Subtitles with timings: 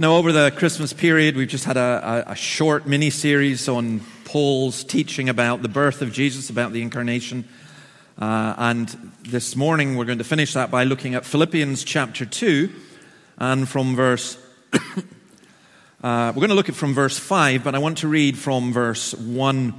[0.00, 4.00] Now, over the Christmas period, we've just had a, a, a short mini series on
[4.24, 7.48] Paul's teaching about the birth of Jesus, about the incarnation.
[8.16, 12.70] Uh, and this morning, we're going to finish that by looking at Philippians chapter 2
[13.38, 14.38] and from verse.
[14.72, 18.72] uh, we're going to look at from verse 5, but I want to read from
[18.72, 19.74] verse 1.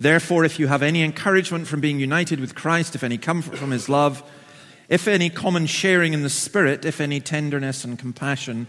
[0.00, 3.72] Therefore, if you have any encouragement from being united with Christ, if any comfort from
[3.72, 4.22] his love,
[4.88, 8.68] if any common sharing in the Spirit, if any tenderness and compassion,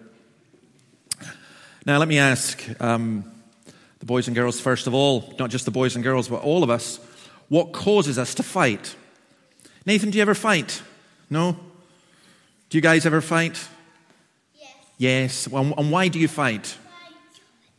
[1.83, 3.25] Now, let me ask um,
[3.99, 6.63] the boys and girls, first of all, not just the boys and girls, but all
[6.63, 6.99] of us,
[7.49, 8.95] what causes us to fight?
[9.85, 10.83] Nathan, do you ever fight?
[11.29, 11.57] No?
[12.69, 13.67] Do you guys ever fight?
[14.59, 14.69] Yes.
[14.97, 15.47] Yes.
[15.47, 16.77] And and why do you fight?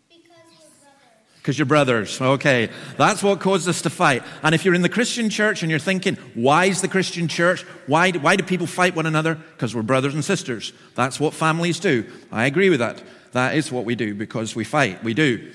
[0.08, 1.00] Because we're brothers.
[1.36, 2.20] Because you're brothers.
[2.20, 2.70] Okay.
[2.96, 4.24] That's what causes us to fight.
[4.42, 7.62] And if you're in the Christian church and you're thinking, why is the Christian church?
[7.86, 9.36] Why do, why do people fight one another?
[9.36, 10.72] Because we're brothers and sisters.
[10.96, 12.04] That's what families do.
[12.32, 13.00] I agree with that.
[13.32, 15.02] That is what we do because we fight.
[15.02, 15.52] We do.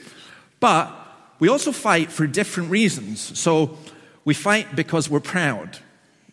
[0.59, 0.93] But
[1.39, 3.39] we also fight for different reasons.
[3.39, 3.77] So
[4.25, 5.77] we fight because we're proud.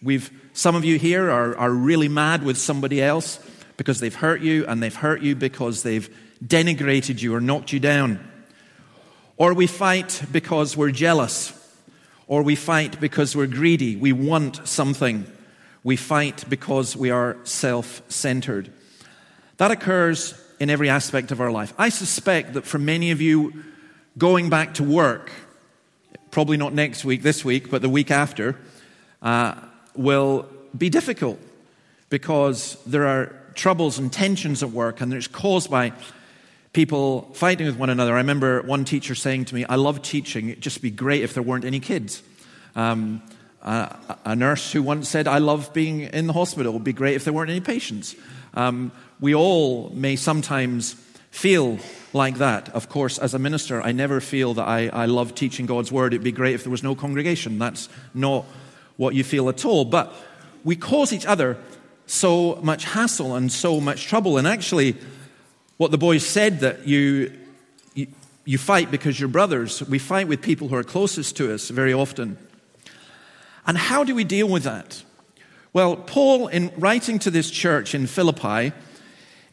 [0.03, 3.39] We've, some of you here are, are really mad with somebody else
[3.77, 6.09] because they've hurt you, and they've hurt you because they've
[6.45, 8.21] denigrated you or knocked you down.
[9.37, 11.53] Or we fight because we're jealous.
[12.27, 13.97] Or we fight because we're greedy.
[13.97, 15.27] We want something.
[15.83, 18.73] We fight because we are self centered.
[19.57, 21.73] That occurs in every aspect of our life.
[21.79, 23.65] I suspect that for many of you,
[24.19, 25.31] going back to work,
[26.31, 28.57] probably not next week, this week, but the week after,
[29.23, 29.55] uh,
[29.95, 31.39] will be difficult
[32.11, 35.93] because there are troubles and tensions at work, and it's caused by
[36.73, 38.15] people fighting with one another.
[38.15, 41.35] I remember one teacher saying to me, I love teaching, it'd just be great if
[41.35, 42.23] there weren't any kids.
[42.75, 43.23] Um,
[43.63, 46.93] a, a nurse who once said, I love being in the hospital, it would be
[46.93, 48.17] great if there weren't any patients.
[48.55, 50.95] Um, we all may sometimes
[51.31, 51.79] feel
[52.13, 52.69] like that.
[52.71, 56.15] Of course, as a minister, I never feel that I, I love teaching God's word.
[56.15, 57.59] It'd be great if there was no congregation.
[57.59, 58.47] That's not
[58.97, 59.85] what you feel at all.
[59.85, 60.15] But
[60.63, 61.59] we cause each other
[62.07, 64.39] so much hassle and so much trouble.
[64.39, 64.97] And actually,
[65.77, 67.33] what the boys said that you,
[67.95, 68.07] you,
[68.45, 71.93] you fight because you're brothers, we fight with people who are closest to us very
[71.93, 72.39] often.
[73.67, 75.03] And how do we deal with that?
[75.75, 78.73] Well, Paul, in writing to this church in Philippi,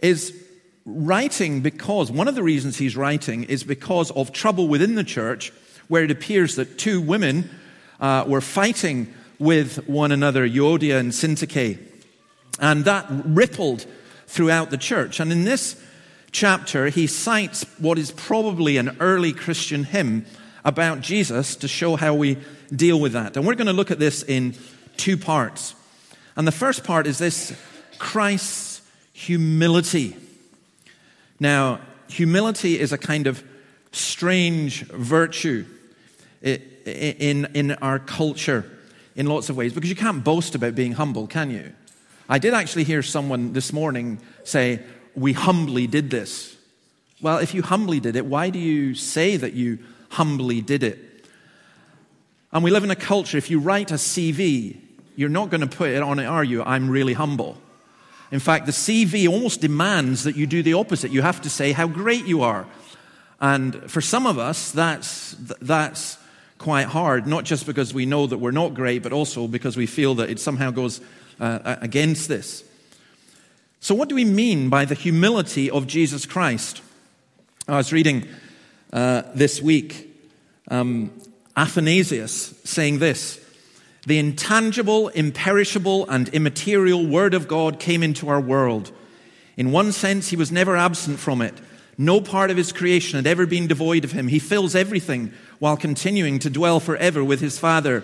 [0.01, 0.39] is
[0.85, 5.51] writing because one of the reasons he's writing is because of trouble within the church,
[5.87, 7.49] where it appears that two women
[7.99, 11.79] uh, were fighting with one another, Euodia and Syntyche.
[12.59, 13.87] And that rippled
[14.27, 15.19] throughout the church.
[15.19, 15.75] And in this
[16.31, 20.27] chapter, he cites what is probably an early Christian hymn
[20.63, 22.37] about Jesus to show how we
[22.69, 23.37] deal with that.
[23.37, 24.53] And we're going to look at this in
[24.97, 25.73] two parts.
[26.35, 27.53] And the first part is this
[27.97, 28.81] Christ's
[29.13, 30.15] humility.
[31.39, 33.43] Now, humility is a kind of
[33.91, 35.65] strange virtue
[36.41, 38.65] in, in our culture
[39.15, 41.73] in lots of ways because you can't boast about being humble, can you?
[42.29, 44.79] I did actually hear someone this morning say,
[45.15, 46.55] We humbly did this.
[47.21, 49.79] Well, if you humbly did it, why do you say that you
[50.09, 51.25] humbly did it?
[52.51, 54.77] And we live in a culture, if you write a CV,
[55.15, 56.63] you're not going to put it on it, are you?
[56.63, 57.57] I'm really humble.
[58.31, 61.11] In fact, the CV almost demands that you do the opposite.
[61.11, 62.65] You have to say how great you are.
[63.41, 66.17] And for some of us, that's, that's
[66.57, 69.85] quite hard, not just because we know that we're not great, but also because we
[69.85, 71.01] feel that it somehow goes
[71.39, 72.63] uh, against this.
[73.79, 76.81] So, what do we mean by the humility of Jesus Christ?
[77.67, 78.27] I was reading
[78.93, 80.07] uh, this week
[80.69, 81.11] um,
[81.57, 83.40] Athanasius saying this
[84.07, 88.91] The intangible, imperishable, and immaterial Word of God came into our world.
[89.57, 91.53] In one sense, he was never absent from it,
[92.01, 94.27] No part of his creation had ever been devoid of him.
[94.27, 98.03] He fills everything while continuing to dwell forever with his Father.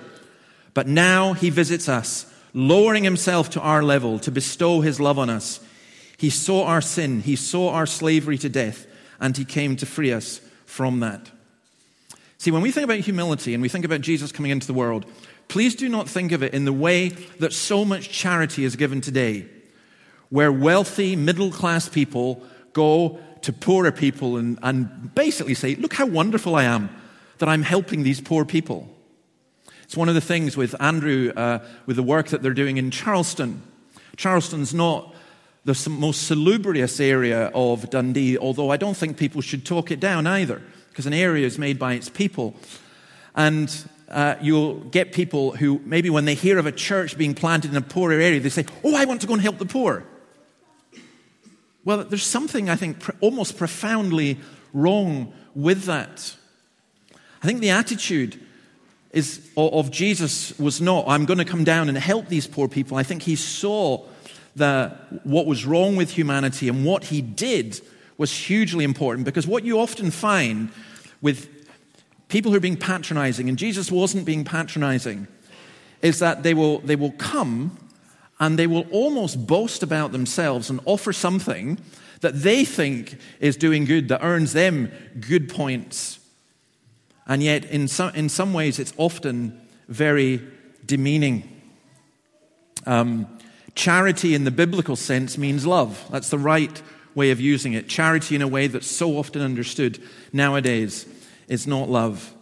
[0.76, 5.32] But now he visits us, lowering himself to our level to bestow his love on
[5.32, 5.60] us.
[6.16, 8.86] He saw our sin, he saw our slavery to death,
[9.20, 11.32] and he came to free us from that.
[12.38, 15.08] See, when we think about humility and we think about Jesus coming into the world,
[15.48, 17.10] please do not think of it in the way
[17.40, 19.46] that so much charity is given today,
[20.30, 26.06] where wealthy, middle class people go to poorer people and, and basically say, Look how
[26.06, 26.90] wonderful I am
[27.38, 28.90] that I'm helping these poor people.
[29.84, 32.92] It's one of the things with Andrew, uh, with the work that they're doing in
[32.92, 33.62] Charleston.
[34.18, 35.16] Charleston's not
[35.64, 40.28] the most salubrious area of Dundee, although I don't think people should talk it down
[40.28, 42.56] either, because an area is made by its people.
[43.36, 43.70] And
[44.10, 47.78] uh, you'll get people who, maybe when they hear of a church being planted in
[47.78, 50.06] a poorer area, they say, Oh, I want to go and help the poor.
[51.84, 54.40] Well, there's something, I think, pr- almost profoundly
[54.74, 56.36] wrong with that.
[57.42, 58.40] I think the attitude
[59.12, 62.98] is, of Jesus was not, I'm going to come down and help these poor people.
[62.98, 64.06] I think he saw
[64.56, 67.80] the, what was wrong with humanity and what he did
[68.18, 70.72] was hugely important because what you often find
[71.22, 71.57] with
[72.28, 75.28] people who are being patronizing, and Jesus wasn't being patronizing,
[76.02, 77.78] is that they will, they will come
[78.40, 81.80] and they will almost boast about themselves and offer something
[82.22, 86.20] that they think is doing good, that earns them good points.
[87.28, 90.42] And yet, in some, in some ways, it's often very
[90.86, 91.62] demeaning.
[92.86, 93.28] Um,
[93.76, 96.04] charity in the biblical sense means love.
[96.12, 96.82] That's the right
[97.16, 97.90] way of using it.
[97.90, 100.02] Charity, in a way that's so often understood
[100.32, 101.06] nowadays,
[101.48, 102.34] is not love.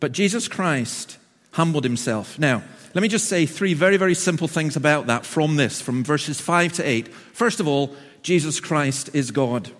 [0.00, 1.18] But Jesus Christ
[1.52, 2.38] humbled himself.
[2.38, 2.62] Now,
[2.94, 6.40] let me just say three very, very simple things about that from this, from verses
[6.40, 7.08] 5 to 8.
[7.08, 9.70] First of all, Jesus Christ is God.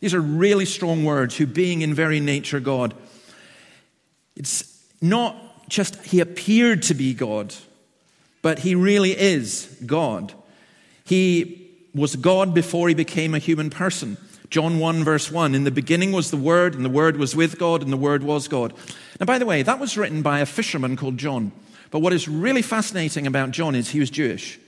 [0.00, 2.94] These are really strong words, who being in very nature God.
[4.36, 7.54] It's not just he appeared to be God,
[8.42, 10.32] but he really is God.
[11.04, 14.16] He was God before he became a human person.
[14.50, 17.58] John 1, verse 1 In the beginning was the Word, and the Word was with
[17.58, 18.72] God, and the Word was God.
[19.18, 21.52] Now, by the way, that was written by a fisherman called John.
[21.90, 24.58] But what is really fascinating about John is he was Jewish.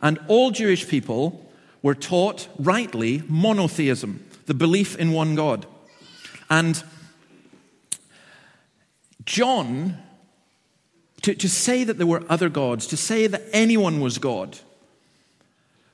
[0.00, 1.48] And all Jewish people
[1.82, 5.66] were taught rightly monotheism, the belief in one God.
[6.50, 6.82] And
[9.24, 9.98] John,
[11.22, 14.58] to, to say that there were other gods, to say that anyone was God,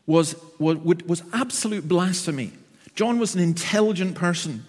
[0.07, 2.53] was, was, was absolute blasphemy.
[2.99, 4.65] John was an intelligent person,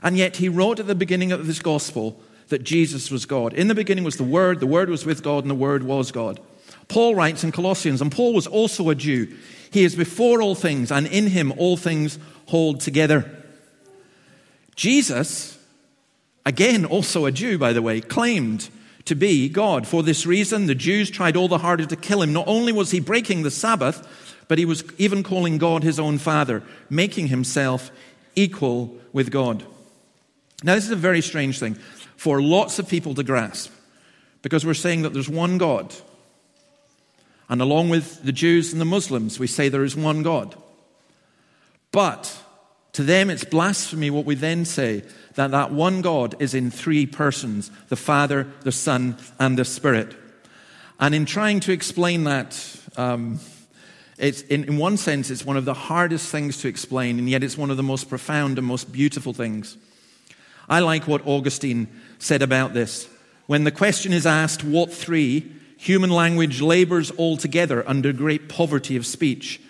[0.00, 3.52] and yet he wrote at the beginning of this gospel that Jesus was God.
[3.52, 6.12] In the beginning was the Word, the Word was with God, and the Word was
[6.12, 6.38] God.
[6.86, 9.36] Paul writes in Colossians, and Paul was also a Jew.
[9.72, 12.16] He is before all things, and in him all things
[12.46, 13.28] hold together.
[14.76, 15.58] Jesus
[16.46, 18.68] again, also a Jew, by the way, claimed
[19.06, 19.84] to be God.
[19.84, 22.32] For this reason, the Jews tried all the harder to kill him.
[22.32, 24.06] Not only was he breaking the Sabbath,
[24.48, 27.90] but he was even calling God his own Father, making himself
[28.36, 29.64] equal with God.
[30.62, 31.74] Now, this is a very strange thing
[32.16, 33.70] for lots of people to grasp
[34.42, 35.94] because we're saying that there's one God.
[37.48, 40.56] And along with the Jews and the Muslims, we say there is one God.
[41.92, 42.36] But
[42.92, 45.02] to them, it's blasphemy what we then say
[45.34, 50.14] that that one God is in three persons the Father, the Son, and the Spirit.
[51.00, 53.40] And in trying to explain that, um,
[54.18, 57.42] it's, in, in one sense, it's one of the hardest things to explain, and yet
[57.42, 59.76] it's one of the most profound and most beautiful things.
[60.68, 63.08] I like what Augustine said about this.
[63.46, 69.04] When the question is asked, what three, human language labors altogether under great poverty of
[69.04, 69.60] speech.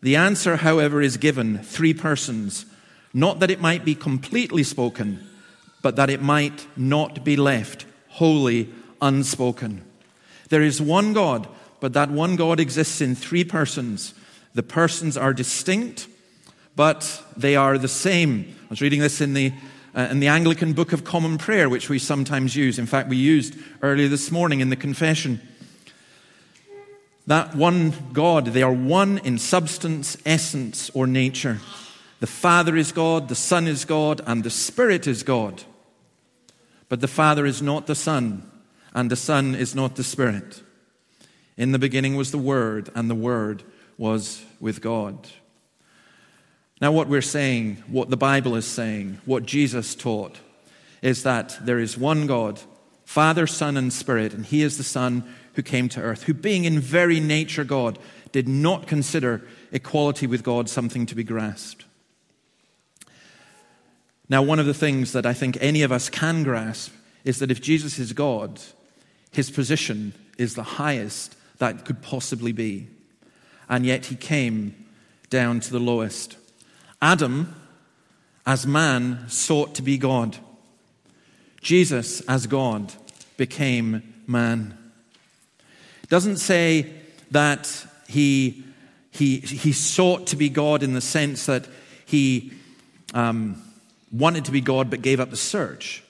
[0.00, 2.64] The answer, however, is given three persons,
[3.12, 5.20] not that it might be completely spoken,
[5.82, 9.82] but that it might not be left wholly unspoken.
[10.48, 11.46] There is one God,
[11.80, 14.14] but that one God exists in three persons.
[14.54, 16.06] The persons are distinct,
[16.76, 18.54] but they are the same.
[18.64, 19.52] I was reading this in the,
[19.94, 22.78] uh, in the Anglican Book of Common Prayer, which we sometimes use.
[22.78, 25.40] In fact, we used earlier this morning in the confession
[27.26, 31.60] that one God, they are one in substance, essence, or nature.
[32.18, 35.62] The Father is God, the Son is God, and the Spirit is God.
[36.88, 38.50] But the Father is not the Son,
[38.94, 40.62] and the Son is not the Spirit.
[41.60, 43.64] In the beginning was the Word, and the Word
[43.98, 45.28] was with God.
[46.80, 50.38] Now, what we're saying, what the Bible is saying, what Jesus taught,
[51.02, 52.60] is that there is one God,
[53.04, 56.64] Father, Son, and Spirit, and He is the Son who came to earth, who, being
[56.64, 57.98] in very nature God,
[58.32, 61.84] did not consider equality with God something to be grasped.
[64.30, 67.50] Now, one of the things that I think any of us can grasp is that
[67.50, 68.62] if Jesus is God,
[69.30, 72.88] his position is the highest that could possibly be.
[73.68, 74.74] And yet he came
[75.28, 76.36] down to the lowest.
[77.00, 77.54] Adam,
[78.46, 80.38] as man, sought to be God.
[81.60, 82.92] Jesus, as God,
[83.36, 84.76] became man.
[86.02, 86.92] It doesn't say
[87.30, 88.64] that he,
[89.10, 91.68] he, he sought to be God in the sense that
[92.06, 92.52] he
[93.12, 93.62] um,
[94.10, 96.02] wanted to be God but gave up the search.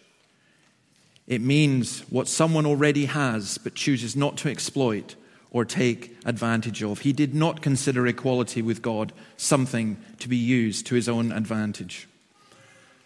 [1.27, 5.17] It means what someone already has but chooses not to exploit
[5.51, 7.01] or take advantage of.
[7.01, 12.09] He did not consider equality with God something to be used to his own advantage.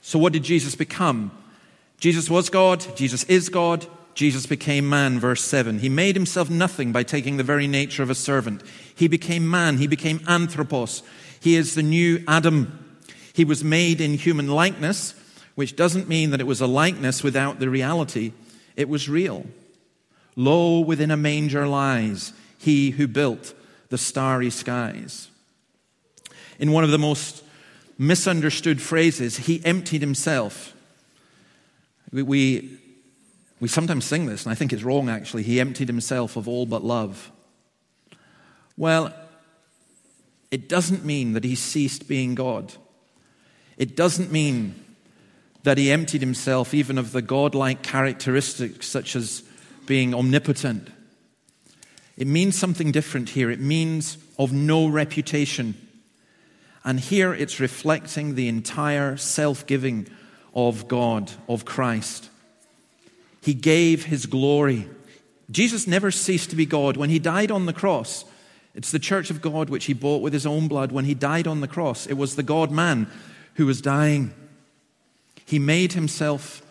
[0.03, 1.31] So, what did Jesus become?
[1.99, 5.79] Jesus was God, Jesus is God, Jesus became man, verse 7.
[5.79, 8.63] He made himself nothing by taking the very nature of a servant.
[8.95, 11.03] He became man, he became anthropos.
[11.41, 12.81] He is the new Adam.
[13.33, 15.15] He was made in human likeness,
[15.55, 18.33] which doesn't mean that it was a likeness without the reality.
[18.77, 19.47] It was real.
[20.37, 23.55] Lo, within a manger lies he who built
[23.91, 25.29] the starry skies.
[26.59, 27.45] In one of the most
[27.99, 30.75] misunderstood phrases, he emptied himself.
[32.11, 32.79] We, we,
[33.61, 35.43] we sometimes sing this, and I think it's wrong actually.
[35.43, 37.31] He emptied himself of all but love.
[38.77, 39.15] Well,
[40.51, 42.75] it doesn't mean that he ceased being God.
[43.77, 44.75] It doesn't mean
[45.65, 49.43] that he emptied himself even of the godlike characteristics such as
[49.87, 50.89] being omnipotent.
[52.17, 53.51] It means something different here.
[53.51, 55.75] It means of no reputation.
[56.85, 60.07] And here it's reflecting the entire self giving
[60.55, 62.29] of God, of Christ.
[63.43, 64.89] He gave his glory.
[65.51, 66.97] Jesus never ceased to be God.
[66.97, 68.25] When he died on the cross,
[68.75, 70.93] it's the church of God which he bought with his own blood.
[70.93, 73.09] When he died on the cross, it was the God man
[73.55, 74.33] who was dying.
[75.47, 76.63] He made himself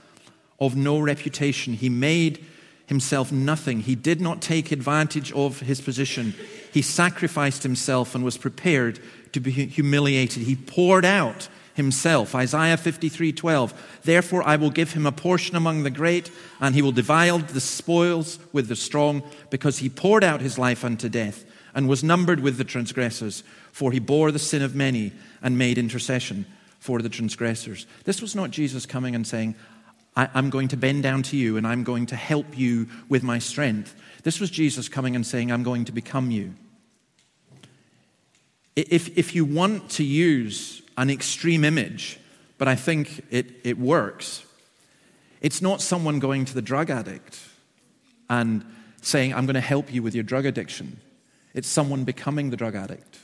[0.60, 1.74] of no reputation.
[1.74, 2.46] He made
[2.88, 3.82] himself nothing.
[3.82, 6.34] He did not take advantage of his position.
[6.72, 9.00] He sacrificed himself and was prepared
[9.32, 10.44] to be humiliated.
[10.44, 12.36] He poured out himself.
[12.36, 13.74] Isaiah 53:12.
[14.04, 17.62] Therefore I will give him a portion among the great, and he will divide the
[17.62, 22.42] spoils with the strong, because he poured out his life unto death, and was numbered
[22.42, 26.46] with the transgressors, for he bore the sin of many and made intercession
[26.80, 27.88] for the transgressors.
[28.04, 29.56] This was not Jesus coming and saying,
[30.16, 33.24] I, am going to bend down to you and I'm going to help you with
[33.24, 33.96] my strength.
[34.24, 36.54] This was Jesus coming and saying, I'm going to become you.
[38.76, 42.20] If, if you want to use an extreme image,
[42.58, 44.44] but I think it, it works,
[45.42, 47.40] it's not someone going to the drug addict
[48.30, 48.66] and
[49.02, 51.00] saying, I'm going to help you with your drug addiction.
[51.54, 53.20] It's someone becoming the drug addict.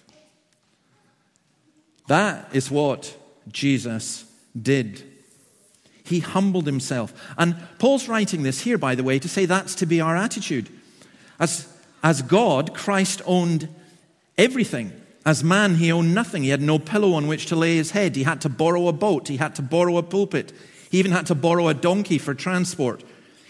[2.07, 3.15] That is what
[3.47, 4.25] Jesus
[4.59, 5.03] did.
[6.09, 7.13] He humbled himself.
[7.37, 10.67] And Paul's writing this here, by the way, to say that's to be our attitude.
[11.39, 13.69] As, as God, Christ owned
[14.35, 14.91] everything.
[15.23, 16.41] As man, he owned nothing.
[16.41, 18.15] He had no pillow on which to lay his head.
[18.15, 19.27] He had to borrow a boat.
[19.27, 20.51] He had to borrow a pulpit.
[20.89, 23.03] He even had to borrow a donkey for transport.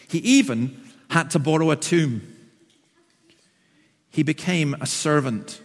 [0.09, 0.77] He even
[1.09, 2.35] had to borrow a tomb.
[4.09, 5.61] He became a servant,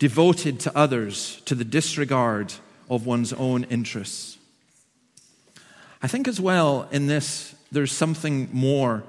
[0.00, 2.52] devoted to others to the disregard
[2.90, 4.38] of one's own interests.
[6.02, 9.04] I think as well in this, there's something more.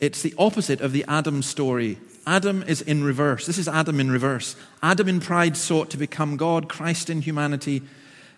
[0.00, 1.98] It's the opposite of the Adam story.
[2.26, 3.46] Adam is in reverse.
[3.46, 4.56] This is Adam in reverse.
[4.82, 6.68] Adam in pride sought to become God.
[6.68, 7.82] Christ in humanity,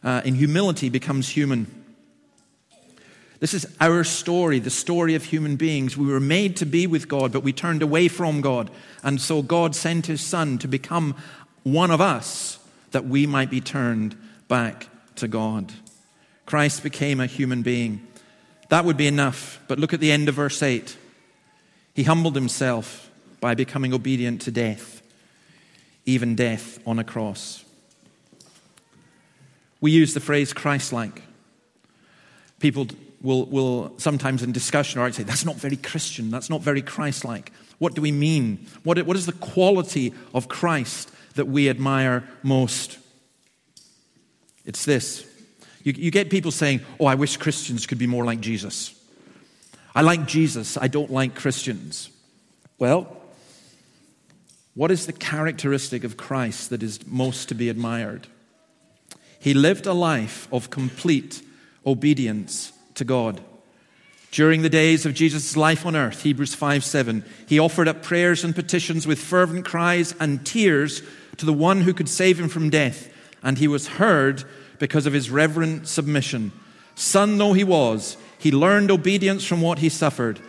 [0.05, 1.67] uh, in humility, becomes human.
[3.41, 5.97] This is our story, the story of human beings.
[5.97, 8.71] We were made to be with God, but we turned away from God.
[9.03, 11.17] And so God sent his Son to become
[11.65, 12.59] one of us
[12.93, 15.73] that we might be turned back to God.
[16.53, 18.07] Christ became a human being.
[18.69, 19.59] That would be enough.
[19.69, 20.99] But look at the end of verse 8.
[21.95, 25.01] He humbled himself by becoming obedient to death,
[26.05, 27.65] even death on a cross.
[29.81, 31.23] We use the phrase Christ like.
[32.61, 32.87] People
[33.23, 37.25] will, will sometimes in discussion or say, that's not very Christian, that's not very Christ
[37.25, 37.51] like.
[37.79, 38.67] What do we mean?
[38.83, 42.99] What, what is the quality of Christ that we admire most?
[44.67, 45.32] It's this.
[45.83, 48.99] You, you get people saying, Oh, I wish Christians could be more like Jesus.
[49.95, 52.11] I like Jesus, I don't like Christians.
[52.79, 53.17] Well,
[54.75, 58.27] what is the characteristic of Christ that is most to be admired?
[59.39, 61.43] He lived a life of complete
[61.85, 63.43] obedience to God.
[64.31, 68.45] During the days of Jesus' life on earth, Hebrews 5 7, he offered up prayers
[68.45, 71.03] and petitions with fervent cries and tears
[71.37, 73.13] to the one who could save him from death,
[73.43, 74.45] and he was heard
[74.83, 76.51] because of his reverent submission.
[76.97, 80.41] Son though he was, he learned obedience from what he suffered,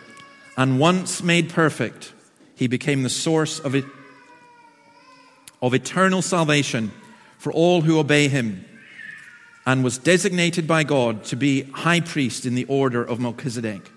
[0.56, 2.12] and once made perfect,
[2.56, 3.76] he became the source of,
[5.62, 6.90] of eternal salvation
[7.38, 8.64] for all who obey him,
[9.66, 13.88] and was designated by God to be high priest in the order of Melchizedek.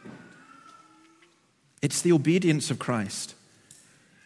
[1.81, 3.33] It's the obedience of Christ,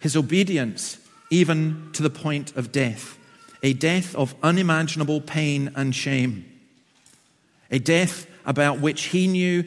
[0.01, 0.97] his obedience
[1.29, 3.17] even to the point of death,
[3.63, 6.45] a death of unimaginable pain and shame,
[7.69, 9.63] a death about which he knew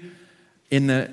[0.71, 1.11] in the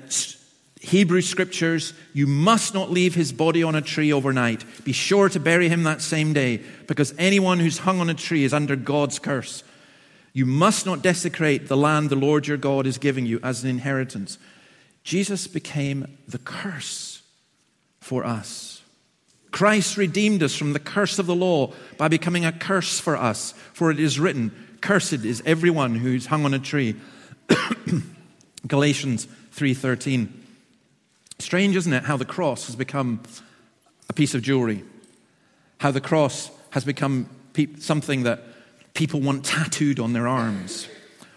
[0.80, 4.64] Hebrew scriptures, you must not leave his body on a tree overnight.
[4.84, 8.42] Be sure to bury him that same day, because anyone who's hung on a tree
[8.42, 9.62] is under God's curse.
[10.32, 13.70] You must not desecrate the land the Lord your God is giving you as an
[13.70, 14.38] inheritance.
[15.04, 17.22] Jesus became the curse
[18.00, 18.71] for us.
[19.52, 23.52] Christ redeemed us from the curse of the law by becoming a curse for us.
[23.72, 26.96] For it is written, Cursed is everyone who's hung on a tree.
[28.66, 30.28] Galatians 3:13.
[31.38, 33.20] Strange, isn't it, how the cross has become
[34.08, 34.84] a piece of jewelry?
[35.78, 38.44] How the cross has become pe- something that
[38.94, 40.88] people want tattooed on their arms.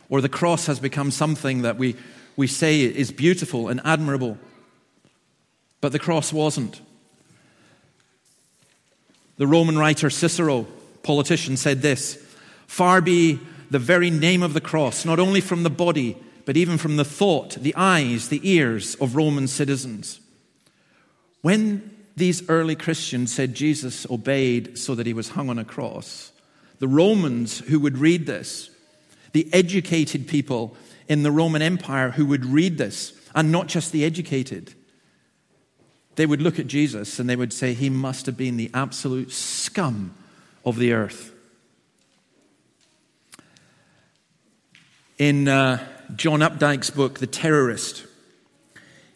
[0.10, 1.96] Or the cross has become something that we,
[2.36, 4.38] we say is beautiful and admirable.
[5.82, 6.82] But the cross wasn't.
[9.38, 10.66] The Roman writer Cicero,
[11.04, 12.16] politician, said this
[12.68, 13.40] Far be
[13.70, 17.06] the very name of the cross, not only from the body, but even from the
[17.06, 20.20] thought, the eyes, the ears of Roman citizens.
[21.42, 26.32] When these early Christians said Jesus obeyed so that he was hung on a cross,
[26.80, 28.70] the Romans who would read this,
[29.34, 30.78] the educated people
[31.08, 34.74] in the Roman Empire who would read this, and not just the educated,
[36.16, 39.32] they would look at Jesus and they would say, He must have been the absolute
[39.32, 40.16] scum
[40.64, 41.32] of the earth.
[45.18, 48.06] In uh, John Updike's book, The Terrorist,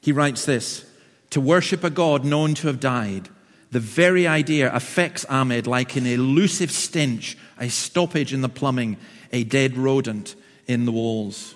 [0.01, 0.85] he writes this
[1.31, 3.29] To worship a God known to have died,
[3.71, 8.97] the very idea affects Ahmed like an elusive stench, a stoppage in the plumbing,
[9.31, 10.35] a dead rodent
[10.67, 11.55] in the walls.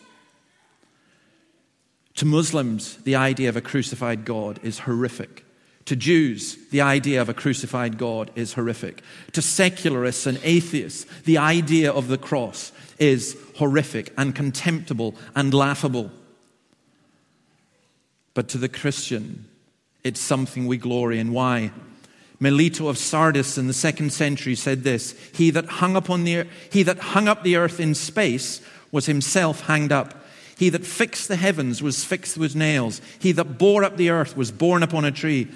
[2.16, 5.46] To Muslims, the idea of a crucified God is horrific.
[5.86, 9.02] To Jews, the idea of a crucified God is horrific.
[9.34, 16.12] To secularists and atheists, the idea of the cross is horrific and contemptible and laughable.
[18.34, 19.46] But to the Christian,
[20.04, 21.34] it's something we glory in.
[21.34, 21.72] Why?
[22.40, 27.00] Melito of Sardis in the second century said this He that hung, the, he that
[27.00, 30.23] hung up the earth in space was himself hanged up.
[30.64, 33.02] He that fixed the heavens was fixed with nails.
[33.20, 35.50] He that bore up the earth was borne upon a tree.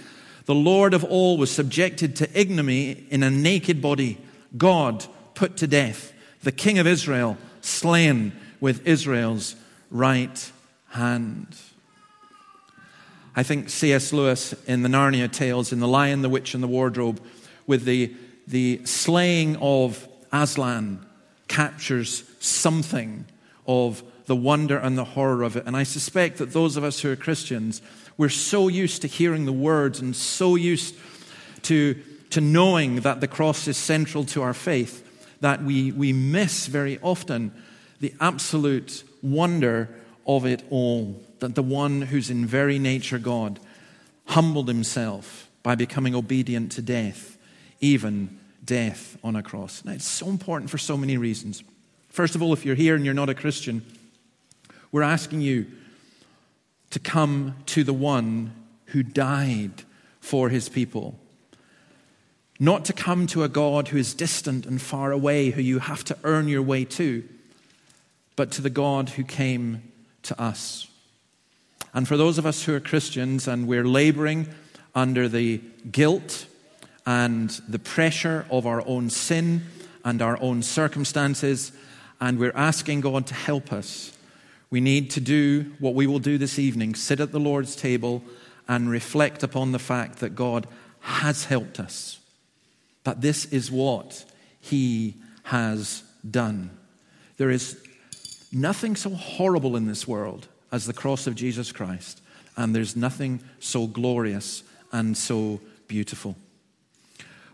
[0.44, 4.18] The Lord of all was subjected to ignominy in a naked body.
[4.58, 6.12] God put to death.
[6.44, 9.56] The King of Israel slain with Israel's
[9.92, 10.52] right
[10.90, 11.56] hand.
[13.34, 14.12] I think C.S.
[14.12, 17.22] Lewis in the Narnia Tales, in The Lion, the Witch, and the Wardrobe,
[17.66, 18.14] with the,
[18.46, 21.06] the slaying of Aslan,
[21.48, 23.24] captures something
[23.66, 25.66] of the wonder and the horror of it.
[25.66, 27.82] And I suspect that those of us who are Christians,
[28.18, 30.96] we're so used to hearing the words and so used
[31.64, 35.04] to, to knowing that the cross is central to our faith
[35.42, 37.52] that we, we miss very often
[38.00, 39.90] the absolute wonder
[40.26, 41.22] of it all.
[41.40, 43.60] That the one who's in very nature God
[44.26, 47.38] humbled himself by becoming obedient to death,
[47.80, 49.86] even death on a cross.
[49.86, 51.64] Now, it's so important for so many reasons.
[52.10, 53.86] First of all, if you're here and you're not a Christian,
[54.98, 55.68] we're asking you
[56.90, 58.52] to come to the one
[58.86, 59.84] who died
[60.20, 61.20] for his people.
[62.60, 66.04] Not to come to a God who is distant and far away, who you have
[66.06, 67.24] to earn your way to,
[68.36, 69.84] but to the God who came
[70.24, 70.88] to us.
[71.94, 74.48] And for those of us who are Christians and we're laboring
[74.96, 76.48] under the guilt
[77.06, 79.62] and the pressure of our own sin
[80.04, 81.72] and our own circumstances,
[82.20, 84.17] and we're asking God to help us,
[84.70, 88.24] we need to do what we will do this evening sit at the Lord's table
[88.68, 90.68] and reflect upon the fact that God
[91.00, 92.20] has helped us,
[93.04, 94.26] that this is what
[94.60, 96.78] He has done.
[97.38, 97.82] There is
[98.52, 102.22] nothing so horrible in this world as the cross of Jesus Christ,
[102.58, 106.36] and there's nothing so glorious and so beautiful.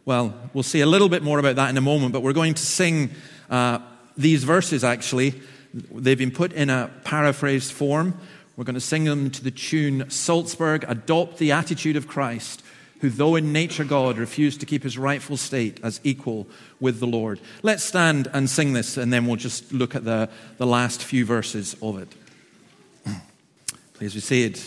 [0.06, 2.56] Well, we'll see a little bit more about that in a moment, but we're going
[2.56, 3.12] to sing
[3.49, 3.80] uh,
[4.17, 5.41] these verses actually
[5.74, 8.20] They've been put in a paraphrased form.
[8.56, 12.62] We're going to sing them to the tune Salzburg, Adopt the Attitude of Christ,
[13.02, 16.48] who, though in nature God, refused to keep his rightful state as equal
[16.80, 17.40] with the Lord.
[17.64, 21.26] Let's stand and sing this, and then we'll just look at the, the last few
[21.26, 22.08] verses of it.
[23.96, 24.62] Please we be seated.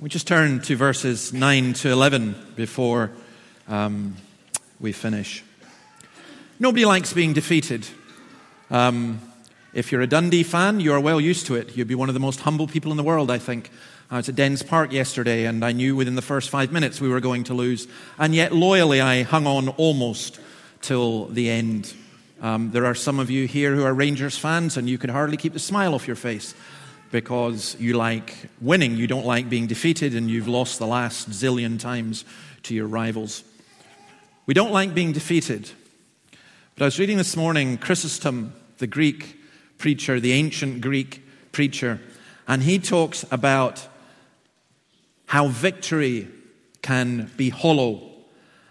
[0.00, 3.10] We just turn to verses 9 to 11 before
[3.66, 4.16] um,
[4.80, 5.44] we finish.
[6.58, 7.86] Nobody likes being defeated.
[8.70, 9.20] Um,
[9.78, 11.76] if you're a Dundee fan, you're well used to it.
[11.76, 13.70] You'd be one of the most humble people in the world, I think.
[14.10, 17.08] I was at Dens Park yesterday, and I knew within the first five minutes we
[17.08, 17.86] were going to lose.
[18.18, 20.40] And yet, loyally, I hung on almost
[20.80, 21.94] till the end.
[22.42, 25.36] Um, there are some of you here who are Rangers fans, and you can hardly
[25.36, 26.56] keep the smile off your face
[27.12, 28.96] because you like winning.
[28.96, 32.24] You don't like being defeated, and you've lost the last zillion times
[32.64, 33.44] to your rivals.
[34.44, 35.70] We don't like being defeated.
[36.74, 39.37] But I was reading this morning Chrysostom, the Greek
[39.78, 42.00] preacher, the ancient Greek preacher,
[42.46, 43.86] and he talks about
[45.26, 46.28] how victory
[46.82, 48.02] can be hollow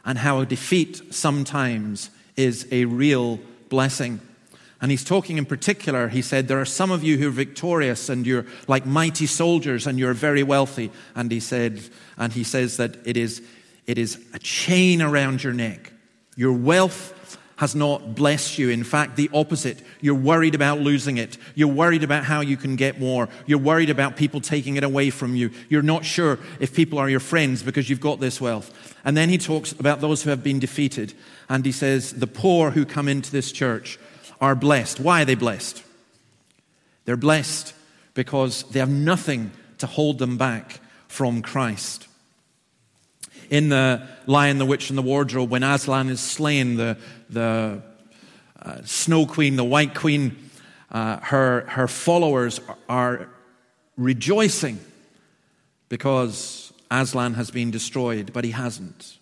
[0.04, 3.40] and how a defeat sometimes is a real
[3.70, 4.20] blessing.
[4.80, 8.10] And he's talking in particular, he said, There are some of you who are victorious
[8.10, 10.92] and you're like mighty soldiers and you're very wealthy.
[11.16, 11.82] And he said,
[12.18, 13.42] and he says that it is,
[13.88, 15.92] it is a chain around your neck.
[16.36, 17.14] Your wealth
[17.58, 18.70] has not blessed you.
[18.70, 19.82] In fact, the opposite.
[20.00, 21.38] You're worried about losing it.
[21.56, 23.28] You're worried about how you can get more.
[23.46, 25.52] You're worried about people taking it away from you.
[25.68, 28.72] You're not sure if people are your friends because you've got this wealth.
[29.04, 31.14] And then he talks about those who have been defeated.
[31.50, 34.00] And he says, the poor who come into this church
[34.40, 35.00] are blessed.
[35.00, 35.84] Why are they blessed?
[37.06, 37.74] They're blessed
[38.14, 42.08] because they have nothing to hold them back from Christ.
[43.50, 46.98] In the Lion, the Witch, and the Wardrobe, when Aslan is slain, the,
[47.30, 47.82] the
[48.62, 50.50] uh, Snow Queen, the White Queen,
[50.92, 53.30] uh, her, her followers are
[53.98, 54.80] rejoicing
[55.90, 59.18] because Aslan has been destroyed, but he hasn't,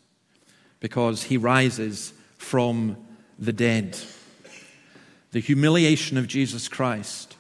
[0.80, 2.98] because he rises from
[3.40, 3.98] the dead
[5.36, 7.36] the humiliation of Jesus Christ,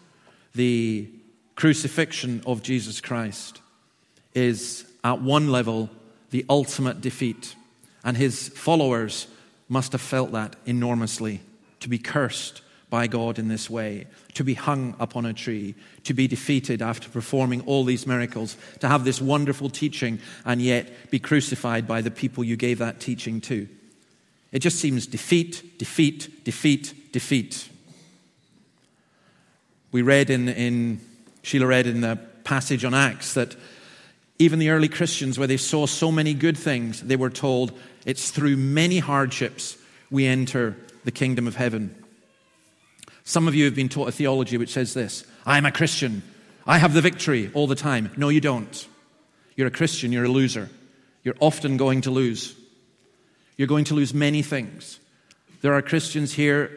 [0.54, 1.08] the
[1.56, 3.62] crucifixion of Jesus Christ,
[4.34, 5.90] is at one level
[6.30, 7.56] the ultimate defeat.
[8.04, 9.28] And his followers
[9.68, 11.42] must have felt that enormously
[11.80, 16.14] to be cursed by God in this way, to be hung upon a tree, to
[16.14, 21.20] be defeated after performing all these miracles, to have this wonderful teaching and yet be
[21.20, 23.68] crucified by the people you gave that teaching to.
[24.52, 27.68] It just seems defeat, defeat, defeat, defeat.
[29.92, 31.02] We read in, in
[31.42, 33.56] Sheila read in the passage on Acts that
[34.40, 38.32] even the early Christians, where they saw so many good things, they were told, it's
[38.32, 39.78] through many hardships
[40.10, 42.04] we enter the kingdom of heaven.
[43.24, 46.24] Some of you have been taught a theology which says this I'm a Christian.
[46.68, 48.12] I have the victory all the time.
[48.18, 48.88] No, you don't.
[49.56, 50.70] You're a Christian, you're a loser.
[51.24, 52.56] You're often going to lose.
[53.58, 55.00] You're going to lose many things.
[55.62, 56.72] There are Christians here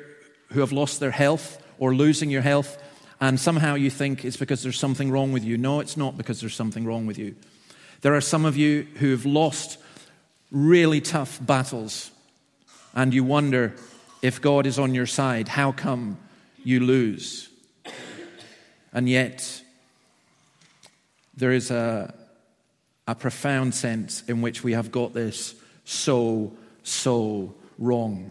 [0.53, 2.79] who have lost their health or losing your health
[3.21, 5.59] and somehow you think it's because there's something wrong with you.
[5.59, 7.35] No, it's not because there's something wrong with you.
[8.03, 9.79] There are some of you who have lost
[10.51, 12.11] really tough battles,
[12.95, 13.75] and you wonder
[14.23, 15.49] if God is on your side.
[15.49, 16.19] How come
[16.65, 17.49] you lose?
[18.93, 19.63] And yet,
[21.37, 22.15] there is a,
[23.07, 28.31] a profound sense in which we have got this so, so wrong.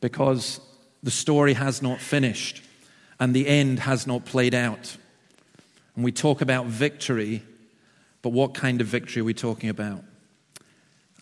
[0.00, 0.60] Because
[1.02, 2.62] the story has not finished
[3.20, 4.96] and the end has not played out.
[5.94, 7.42] And we talk about victory,
[8.22, 10.02] but what kind of victory are we talking about?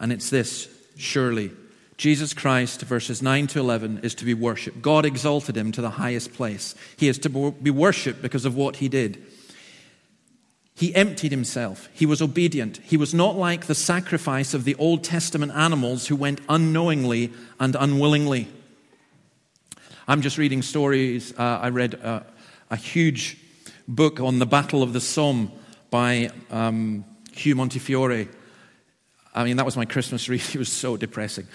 [0.00, 1.52] And it's this surely.
[1.96, 4.82] Jesus Christ, verses 9 to 11, is to be worshiped.
[4.82, 6.74] God exalted him to the highest place.
[6.96, 9.22] He is to be worshiped because of what he did.
[10.74, 11.88] He emptied himself.
[11.94, 12.76] He was obedient.
[12.84, 17.74] He was not like the sacrifice of the Old Testament animals who went unknowingly and
[17.74, 18.48] unwillingly.
[20.06, 21.32] I'm just reading stories.
[21.38, 22.26] Uh, I read a,
[22.70, 23.38] a, huge
[23.88, 25.50] book on the Battle of the Somme
[25.90, 28.28] by um, Hugh Montefiore.
[29.36, 30.40] I mean, that was my Christmas read.
[30.40, 31.46] It was so depressing.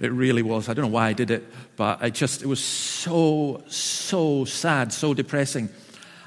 [0.00, 0.68] It really was.
[0.68, 1.44] I don't know why I did it,
[1.76, 5.68] but I just, it was so, so sad, so depressing.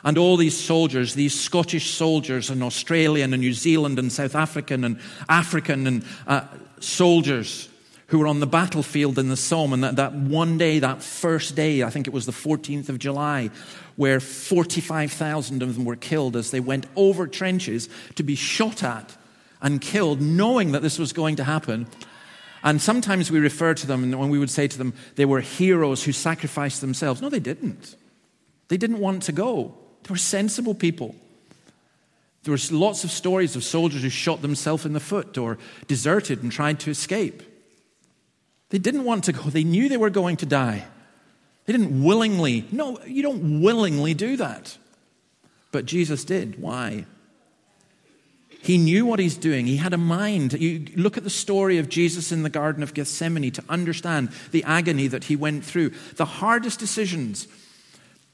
[0.04, 4.84] And all these soldiers, these Scottish soldiers, and Australian and New Zealand and South African
[4.84, 6.46] and African and uh,
[6.80, 7.70] soldiers
[8.08, 9.74] who were on the battlefield in the Somme.
[9.74, 13.00] And that, that one day, that first day, I think it was the 14th of
[13.00, 13.50] July,
[13.96, 19.18] where 45,000 of them were killed as they went over trenches to be shot at
[19.62, 21.88] and killed, knowing that this was going to happen.
[22.64, 25.42] And sometimes we refer to them, and when we would say to them, they were
[25.42, 27.22] heroes who sacrificed themselves.
[27.22, 27.96] No, they didn't.
[28.68, 29.76] They didn't want to go.
[30.04, 31.16] They were sensible people.
[32.44, 36.44] There were lots of stories of soldiers who shot themselves in the foot or deserted
[36.44, 37.42] and tried to escape.
[38.70, 40.86] They didn't want to go, they knew they were going to die.
[41.66, 44.78] They didn't willingly, no, you don't willingly do that.
[45.72, 46.62] But Jesus did.
[46.62, 47.06] Why?
[48.66, 49.68] He knew what he's doing.
[49.68, 50.54] He had a mind.
[50.54, 54.64] You look at the story of Jesus in the Garden of Gethsemane to understand the
[54.64, 55.92] agony that he went through.
[56.16, 57.48] The hardest decisions,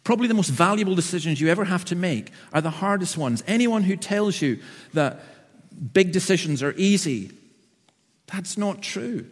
[0.06, 3.44] probably the most valuable decisions you ever have to make, are the hardest ones.
[3.46, 4.60] Anyone who tells you
[4.94, 5.22] that
[5.92, 7.32] big decisions are easy,
[8.28, 9.26] that's not true.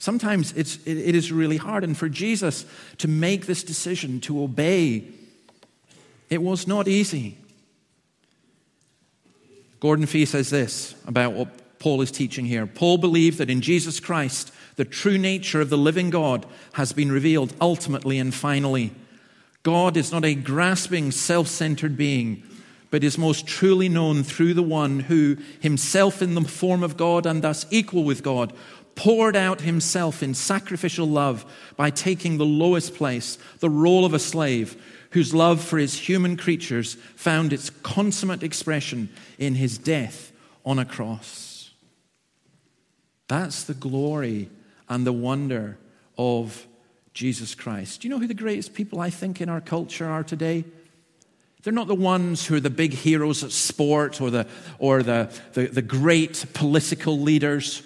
[0.00, 1.84] Sometimes it's, it, is really hard.
[1.84, 2.66] And for Jesus
[2.98, 5.04] to make this decision, to obey,
[6.30, 7.38] it was not easy.
[9.84, 12.64] Gordon Fee says this about what Paul is teaching here.
[12.64, 17.12] Paul believed that in Jesus Christ, the true nature of the living God has been
[17.12, 18.92] revealed ultimately and finally.
[19.62, 22.42] God is not a grasping, self centered being,
[22.90, 27.26] but is most truly known through the one who, himself in the form of God
[27.26, 28.54] and thus equal with God,
[28.94, 31.44] poured out himself in sacrificial love
[31.76, 34.82] by taking the lowest place, the role of a slave,
[35.14, 40.32] whose love for his human creatures found its consummate expression in his death
[40.66, 41.70] on a cross.
[43.28, 44.50] That's the glory
[44.88, 45.78] and the wonder
[46.18, 46.66] of
[47.12, 48.00] Jesus Christ.
[48.00, 50.64] Do you know who the greatest people I think in our culture are today?
[51.62, 54.48] They're not the ones who are the big heroes at sport or the,
[54.80, 57.84] or the, the, the great political leaders.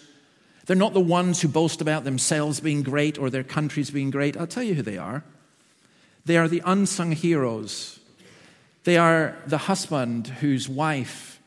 [0.64, 4.34] They're not the ones who boast about themselves being great or their countries being great.
[4.38, 5.24] I'll tell you who they are.
[6.28, 8.00] They are the unsung heroes.
[8.84, 11.40] They are the husband whose wife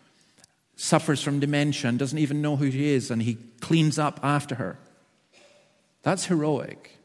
[0.76, 4.56] suffers from dementia and doesn't even know who she is, and he cleans up after
[4.56, 4.80] her.
[6.02, 6.98] That's heroic.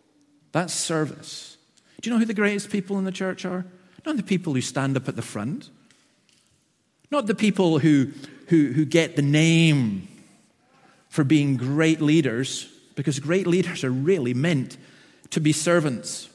[0.53, 1.59] That's service.
[2.01, 3.67] Do you know who the greatest people in the church are?
[4.07, 5.69] Not the people who stand up at the front,
[7.11, 8.11] not the people who,
[8.47, 10.09] who, who get the name
[11.11, 14.79] for being great leaders, because great leaders are really meant
[15.29, 16.31] to be servants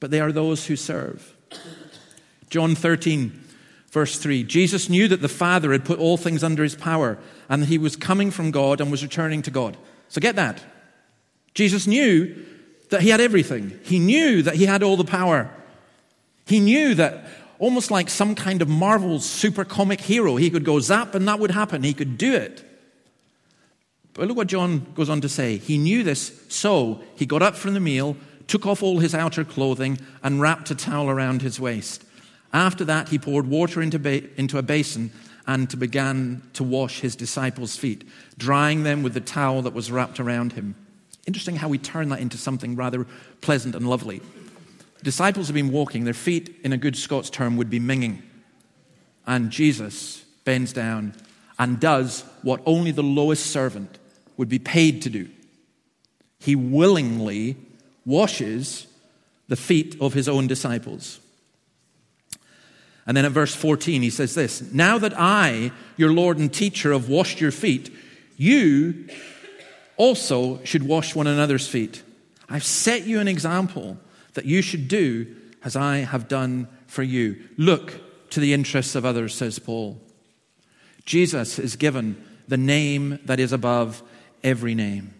[0.00, 1.36] but they are those who serve.
[2.48, 3.38] John 13,
[3.90, 7.62] verse 3 Jesus knew that the Father had put all things under his power and
[7.62, 9.76] that he was coming from God and was returning to God.
[10.08, 10.62] So get that.
[11.54, 12.44] Jesus knew
[12.88, 15.50] that he had everything, he knew that he had all the power.
[16.46, 17.26] He knew that
[17.60, 21.38] almost like some kind of Marvel super comic hero, he could go zap and that
[21.38, 21.84] would happen.
[21.84, 22.64] He could do it.
[24.14, 25.58] But look what John goes on to say.
[25.58, 28.16] He knew this, so he got up from the meal
[28.50, 32.04] took off all his outer clothing, and wrapped a towel around his waist.
[32.52, 35.12] After that, he poured water into, ba- into a basin
[35.46, 38.08] and began to wash his disciples' feet,
[38.38, 40.74] drying them with the towel that was wrapped around him.
[41.28, 43.06] Interesting how we turn that into something rather
[43.40, 44.20] pleasant and lovely.
[45.04, 48.20] Disciples have been walking, their feet, in a good Scots term, would be minging.
[49.28, 51.14] And Jesus bends down
[51.56, 53.96] and does what only the lowest servant
[54.36, 55.28] would be paid to do.
[56.40, 57.56] He willingly
[58.10, 58.86] washes
[59.48, 61.20] the feet of his own disciples.
[63.06, 66.92] And then at verse 14, he says this Now that I, your Lord and teacher,
[66.92, 67.90] have washed your feet,
[68.36, 69.08] you
[69.96, 72.02] also should wash one another's feet.
[72.48, 73.96] I've set you an example
[74.34, 77.42] that you should do as I have done for you.
[77.56, 80.00] Look to the interests of others, says Paul.
[81.04, 84.02] Jesus is given the name that is above
[84.42, 85.14] every name.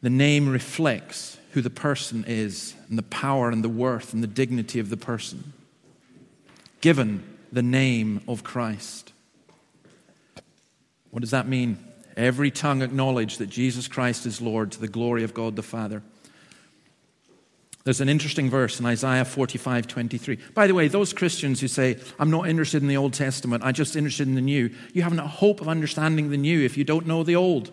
[0.00, 4.28] The name reflects who the person is and the power and the worth and the
[4.28, 5.52] dignity of the person.
[6.80, 9.12] Given the name of Christ.
[11.10, 11.78] What does that mean?
[12.16, 16.02] Every tongue acknowledge that Jesus Christ is Lord to the glory of God the Father.
[17.84, 20.38] There's an interesting verse in Isaiah 45 23.
[20.52, 23.72] By the way, those Christians who say, I'm not interested in the Old Testament, I'm
[23.72, 26.84] just interested in the New, you haven't a hope of understanding the New if you
[26.84, 27.70] don't know the Old.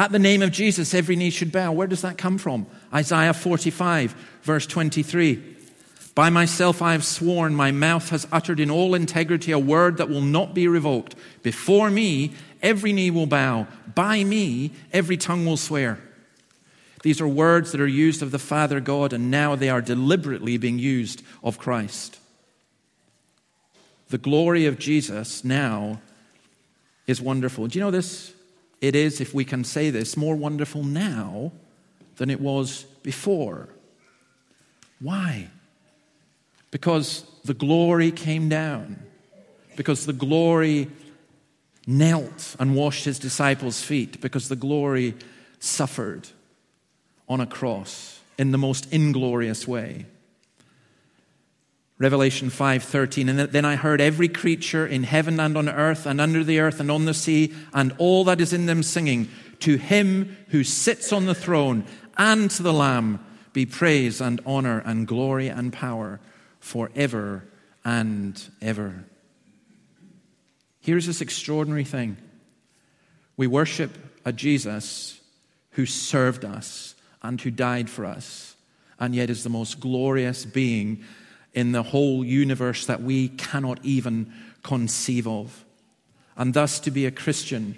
[0.00, 1.72] At the name of Jesus, every knee should bow.
[1.72, 2.66] Where does that come from?
[2.90, 5.42] Isaiah 45, verse 23.
[6.14, 10.08] By myself I have sworn, my mouth has uttered in all integrity a word that
[10.08, 11.16] will not be revoked.
[11.42, 12.32] Before me,
[12.62, 13.66] every knee will bow.
[13.94, 16.00] By me, every tongue will swear.
[17.02, 20.56] These are words that are used of the Father God, and now they are deliberately
[20.56, 22.18] being used of Christ.
[24.08, 26.00] The glory of Jesus now
[27.06, 27.66] is wonderful.
[27.66, 28.32] Do you know this?
[28.80, 31.52] It is, if we can say this, more wonderful now
[32.16, 33.68] than it was before.
[35.00, 35.48] Why?
[36.70, 39.02] Because the glory came down,
[39.76, 40.88] because the glory
[41.86, 45.14] knelt and washed his disciples' feet, because the glory
[45.58, 46.28] suffered
[47.28, 50.06] on a cross in the most inglorious way.
[52.00, 56.42] Revelation 5:13 and then I heard every creature in heaven and on earth and under
[56.42, 59.28] the earth and on the sea and all that is in them singing
[59.60, 61.84] to him who sits on the throne
[62.16, 66.20] and to the lamb be praise and honor and glory and power
[66.58, 67.44] forever
[67.84, 69.04] and ever.
[70.80, 72.16] Here's this extraordinary thing.
[73.36, 73.90] We worship
[74.24, 75.20] a Jesus
[75.72, 78.56] who served us and who died for us
[78.98, 81.04] and yet is the most glorious being
[81.54, 84.32] in the whole universe that we cannot even
[84.62, 85.64] conceive of.
[86.36, 87.76] And thus, to be a Christian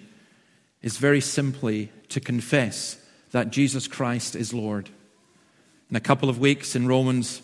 [0.82, 2.96] is very simply to confess
[3.30, 4.90] that Jesus Christ is Lord.
[5.90, 7.42] In a couple of weeks in Romans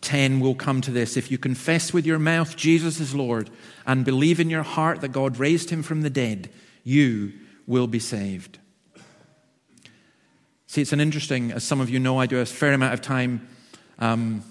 [0.00, 1.16] 10, we'll come to this.
[1.16, 3.50] If you confess with your mouth Jesus is Lord
[3.86, 6.50] and believe in your heart that God raised him from the dead,
[6.82, 7.32] you
[7.66, 8.58] will be saved.
[10.66, 13.00] See, it's an interesting, as some of you know, I do a fair amount of
[13.00, 13.48] time
[13.98, 14.42] um,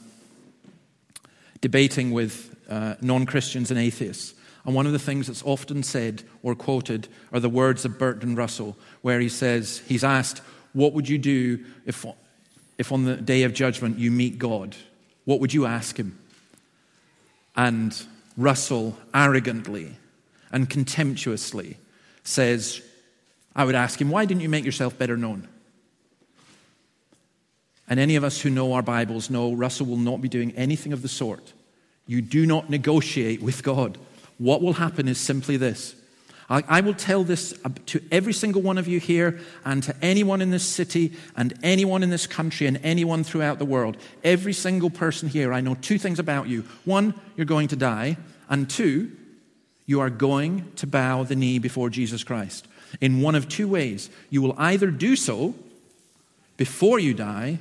[1.63, 4.35] debating with uh, non Christians and atheists.
[4.65, 8.37] And one of the things that's often said or quoted are the words of Bertrand
[8.37, 10.39] Russell, where he says, he's asked,
[10.73, 12.05] What would you do if,
[12.77, 14.75] if on the day of judgment you meet God?
[15.23, 16.19] What would you ask him?
[17.55, 17.97] And
[18.35, 19.95] Russell arrogantly
[20.51, 21.77] and contemptuously
[22.23, 22.81] says,
[23.55, 25.47] I would ask him, Why didn't you make yourself better known?
[27.89, 30.93] And any of us who know our Bibles know Russell will not be doing anything
[30.93, 31.53] of the sort.
[32.07, 33.97] You do not negotiate with God.
[34.37, 35.95] What will happen is simply this.
[36.49, 39.95] I, I will tell this uh, to every single one of you here and to
[40.01, 43.97] anyone in this city and anyone in this country and anyone throughout the world.
[44.23, 46.65] Every single person here, I know two things about you.
[46.85, 48.17] One, you're going to die.
[48.49, 49.11] And two,
[49.85, 52.67] you are going to bow the knee before Jesus Christ.
[53.01, 54.09] In one of two ways.
[54.29, 55.55] You will either do so
[56.57, 57.59] before you die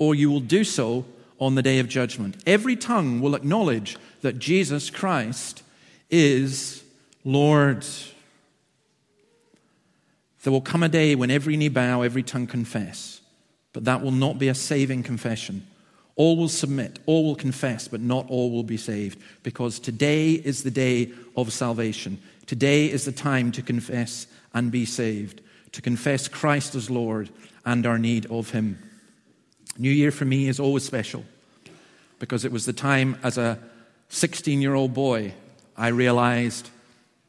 [0.00, 1.04] or you will do so
[1.38, 2.42] on the day of judgment.
[2.46, 5.62] Every tongue will acknowledge that Jesus Christ
[6.08, 6.82] is
[7.22, 7.86] Lord.
[10.42, 13.20] There will come a day when every knee bow, every tongue confess,
[13.74, 15.66] but that will not be a saving confession.
[16.16, 20.62] All will submit, all will confess, but not all will be saved, because today is
[20.62, 22.20] the day of salvation.
[22.46, 27.28] Today is the time to confess and be saved, to confess Christ as Lord
[27.66, 28.78] and our need of Him.
[29.80, 31.24] New Year for me is always special
[32.18, 33.58] because it was the time as a
[34.10, 35.32] 16 year old boy
[35.74, 36.68] I realized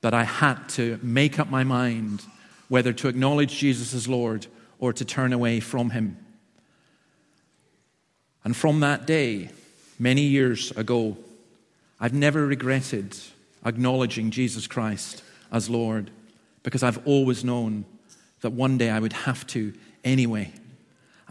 [0.01, 2.23] that I had to make up my mind
[2.67, 4.47] whether to acknowledge Jesus as Lord
[4.79, 6.17] or to turn away from Him.
[8.43, 9.51] And from that day,
[9.97, 11.15] many years ago,
[12.01, 13.17] I've never regretted
[13.65, 16.11] acknowledging Jesus Christ as Lord
[16.63, 17.85] because I've always known
[18.41, 19.71] that one day I would have to
[20.03, 20.51] anyway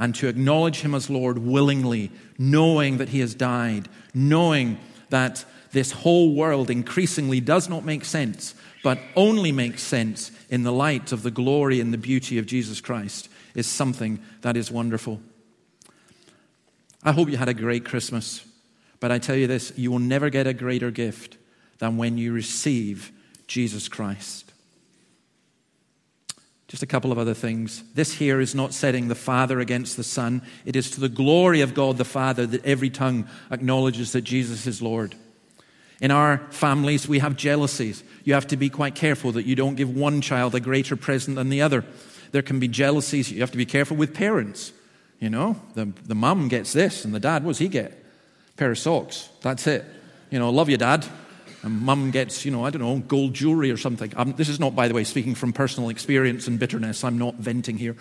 [0.00, 4.78] and to acknowledge Him as Lord willingly, knowing that He has died, knowing
[5.10, 10.72] that this whole world increasingly does not make sense, but only makes sense in the
[10.72, 15.20] light of the glory and the beauty of Jesus Christ, is something that is wonderful.
[17.04, 18.44] I hope you had a great Christmas,
[19.00, 21.36] but I tell you this you will never get a greater gift
[21.78, 23.12] than when you receive
[23.46, 24.50] Jesus Christ.
[26.70, 27.83] Just a couple of other things.
[27.94, 30.40] This here is not setting the Father against the Son.
[30.64, 34.68] It is to the glory of God the Father that every tongue acknowledges that Jesus
[34.68, 35.16] is Lord.
[36.00, 38.04] In our families, we have jealousies.
[38.22, 41.35] You have to be quite careful that you don't give one child a greater present
[41.35, 41.85] than the other.
[42.30, 43.33] There can be jealousies.
[43.33, 44.72] You have to be careful with parents.
[45.18, 47.90] You know, the, the mum gets this, and the dad, what does he get?
[47.90, 49.28] A pair of socks.
[49.42, 49.85] That's it.
[50.30, 51.04] You know, love you, dad
[51.62, 54.12] and mum gets, you know, I don't know, gold jewelry or something.
[54.16, 57.04] Um, this is not, by the way, speaking from personal experience and bitterness.
[57.04, 57.96] I'm not venting here.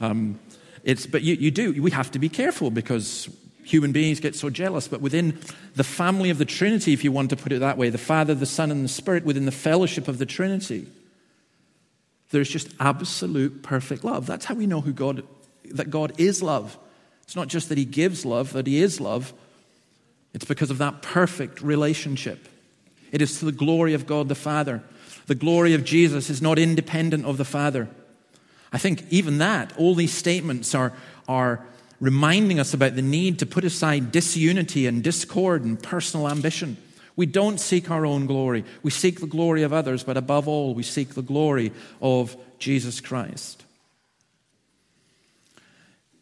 [0.00, 0.38] Um,
[0.84, 1.82] it's, but you, you do.
[1.82, 3.28] We have to be careful because
[3.64, 4.88] human beings get so jealous.
[4.88, 5.38] But within
[5.74, 8.34] the family of the Trinity, if you want to put it that way, the Father,
[8.34, 10.86] the Son, and the Spirit, within the fellowship of the Trinity,
[12.30, 14.26] there's just absolute perfect love.
[14.26, 15.24] That's how we know who God,
[15.72, 16.78] that God is love.
[17.22, 19.32] It's not just that He gives love, that He is love.
[20.32, 22.48] It's because of that perfect relationship.
[23.12, 24.82] It is to the glory of God the Father.
[25.26, 27.88] The glory of Jesus is not independent of the Father.
[28.72, 30.92] I think even that, all these statements are,
[31.28, 31.64] are
[32.00, 36.76] reminding us about the need to put aside disunity and discord and personal ambition.
[37.16, 38.64] We don't seek our own glory.
[38.82, 43.00] We seek the glory of others, but above all, we seek the glory of Jesus
[43.00, 43.64] Christ.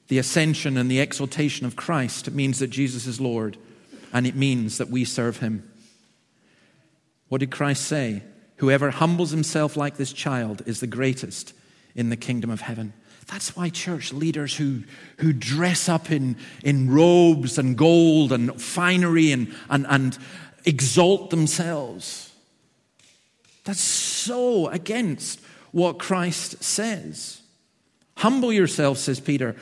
[0.08, 3.58] The ascension and the exaltation of Christ means that Jesus is Lord,
[4.12, 5.67] and it means that we serve him.
[7.28, 8.22] What did Christ say?
[8.56, 11.52] Whoever humbles himself like this child is the greatest
[11.94, 12.92] in the kingdom of heaven.
[13.28, 14.84] That's why church leaders who,
[15.18, 20.18] who dress up in, in robes and gold and finery and, and, and
[20.64, 22.32] exalt themselves.
[23.64, 25.40] That's so against
[25.72, 27.42] what Christ says.
[28.16, 29.54] Humble yourself, says Peter,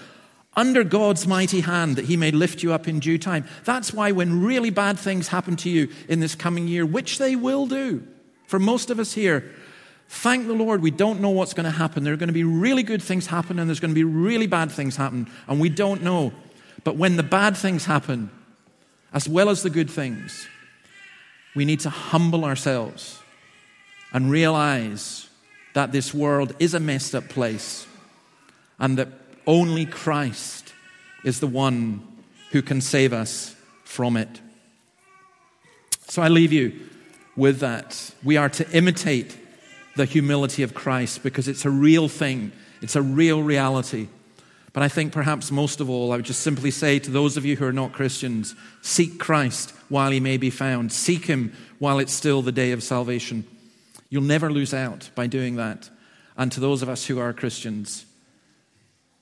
[0.57, 3.45] under God's mighty hand that he may lift you up in due time.
[3.65, 7.37] That's why when really bad things happen to you in this coming year, which they
[7.37, 8.07] will do,
[8.47, 9.53] for most of us here,
[10.09, 12.05] Thank the Lord, we don't know what's going to happen.
[12.05, 14.47] There are going to be really good things happen, and there's going to be really
[14.47, 16.33] bad things happen, and we don't know.
[16.85, 18.31] But when the bad things happen,
[19.13, 20.47] as well as the good things,
[21.55, 23.19] we need to humble ourselves
[24.13, 25.29] and realize
[25.75, 27.87] that this world is a messed up place
[28.79, 29.09] and that
[29.47, 30.73] only Christ
[31.25, 32.07] is the one
[32.51, 34.41] who can save us from it.
[36.09, 36.73] So I leave you
[37.37, 38.15] with that.
[38.23, 39.37] We are to imitate
[39.97, 44.09] the humility of Christ because it's a real thing, it's a real reality.
[44.73, 47.47] But I think perhaps most of all, I would just simply say to those of
[47.47, 51.99] you who are not Christians seek Christ while he may be found, seek him while
[51.99, 53.47] it's still the day of salvation.
[54.11, 55.89] You'll never lose out by doing that.
[56.37, 58.05] And to those of us who are Christians,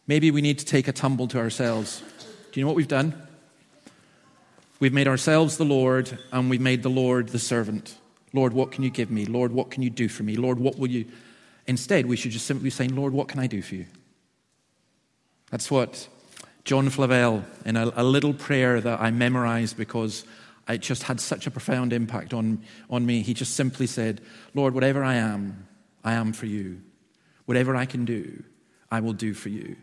[0.06, 2.02] maybe we need to take a tumble to ourselves.
[2.52, 3.14] Do you know what we've done?
[4.80, 7.96] We've made ourselves the Lord, and we've made the Lord the servant.
[8.32, 9.24] Lord, what can you give me?
[9.24, 10.36] Lord, what can you do for me?
[10.36, 11.06] Lord, what will you.
[11.66, 13.86] Instead, we should just simply say, Lord, what can I do for you?
[15.50, 16.08] That's what
[16.64, 20.24] John Flavel, in a, a little prayer that I memorized because
[20.68, 24.20] it just had such a profound impact on, on me, he just simply said,
[24.54, 25.66] Lord, whatever I am,
[26.02, 26.80] I am for you.
[27.44, 28.42] Whatever I can do,
[28.90, 29.76] I will do for you.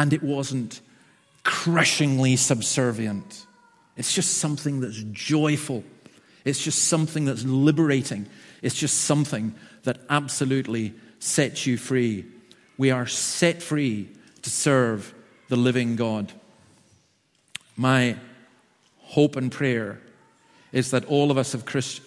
[0.00, 0.80] And it wasn't
[1.44, 3.46] crushingly subservient,
[3.96, 5.84] it's just something that's joyful
[6.44, 8.26] it's just something that's liberating.
[8.62, 12.24] It's just something that absolutely sets you free.
[12.78, 14.08] We are set free
[14.42, 15.14] to serve
[15.48, 16.32] the living God.
[17.76, 18.16] My
[18.98, 20.00] hope and prayer
[20.72, 21.54] is that all of us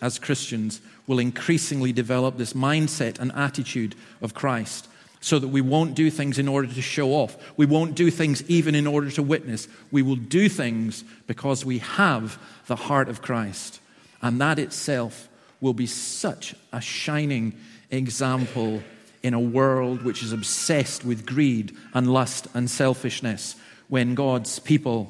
[0.01, 4.87] as Christians will increasingly develop this mindset and attitude of Christ
[5.23, 7.37] so that we won't do things in order to show off.
[7.55, 9.69] We won't do things even in order to witness.
[9.89, 13.79] We will do things because we have the heart of Christ.
[14.21, 15.29] And that itself
[15.61, 17.53] will be such a shining
[17.89, 18.83] example
[19.23, 23.55] in a world which is obsessed with greed and lust and selfishness
[23.87, 25.09] when God's people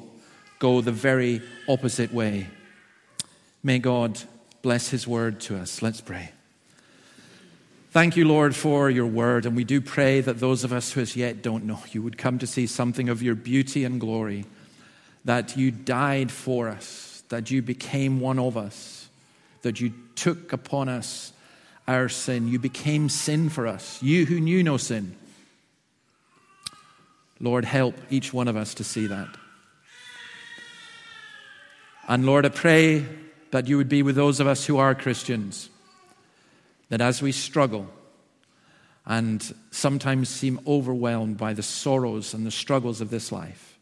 [0.60, 2.46] go the very opposite way.
[3.64, 4.22] May God
[4.62, 5.82] bless his word to us.
[5.82, 6.33] Let's pray.
[7.94, 9.46] Thank you, Lord, for your word.
[9.46, 12.18] And we do pray that those of us who as yet don't know you would
[12.18, 14.44] come to see something of your beauty and glory,
[15.24, 18.94] that you died for us, that you became one of us
[19.64, 21.32] that you took upon us
[21.88, 22.48] our sin.
[22.48, 25.16] You became sin for us, you who knew no sin.
[27.40, 29.28] Lord, help each one of us to see that.
[32.06, 33.06] And Lord, I pray
[33.50, 35.70] that you would be with those of us who are Christians,
[36.88, 37.88] that as we struggle
[39.06, 43.78] and sometimes seem overwhelmed by the sorrows and the struggles of this life,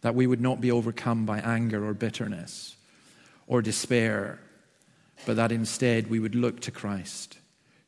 [0.00, 2.76] that we would not be overcome by anger or bitterness
[3.46, 4.38] or despair
[5.26, 7.38] but that instead we would look to Christ,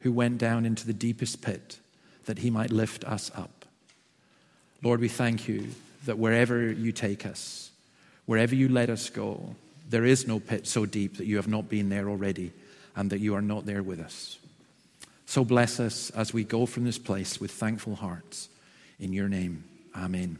[0.01, 1.79] who went down into the deepest pit
[2.25, 3.65] that he might lift us up.
[4.83, 5.69] Lord, we thank you
[6.05, 7.71] that wherever you take us,
[8.27, 9.55] wherever you let us go,
[9.89, 12.53] there is no pit so deep that you have not been there already
[12.95, 14.39] and that you are not there with us.
[15.27, 18.49] So bless us as we go from this place with thankful hearts.
[18.99, 19.64] In your name,
[19.95, 20.39] amen.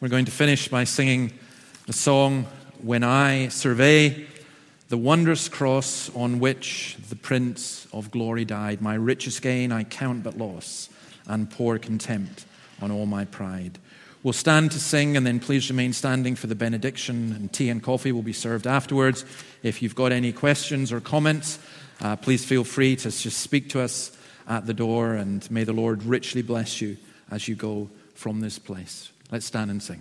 [0.00, 1.32] We're going to finish by singing
[1.86, 2.46] the song,
[2.82, 4.26] When I Survey
[4.90, 8.82] the wondrous cross on which the Prince of Glory died.
[8.82, 10.88] My richest gain I count but loss,
[11.28, 12.44] and pour contempt
[12.82, 13.78] on all my pride.
[14.24, 17.80] We'll stand to sing, and then please remain standing for the benediction, and tea and
[17.80, 19.24] coffee will be served afterwards.
[19.62, 21.60] If you've got any questions or comments,
[22.00, 24.16] uh, please feel free to just speak to us
[24.48, 26.96] at the door, and may the Lord richly bless you
[27.30, 29.12] as you go from this place.
[29.30, 30.00] Let's stand and sing.